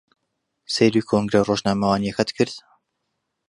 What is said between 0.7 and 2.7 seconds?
سەیری کۆنگرە ڕۆژنامەوانییەکەت کرد؟